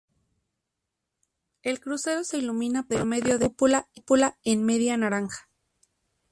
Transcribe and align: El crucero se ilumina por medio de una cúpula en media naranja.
El 1.61 1.79
crucero 1.79 2.23
se 2.23 2.39
ilumina 2.39 2.81
por 2.81 3.05
medio 3.05 3.37
de 3.37 3.53
una 3.59 3.83
cúpula 3.93 4.35
en 4.43 4.65
media 4.65 4.97
naranja. 4.97 5.47